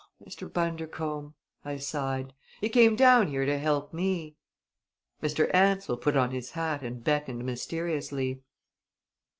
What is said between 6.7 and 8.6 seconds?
and beckoned mysteriously.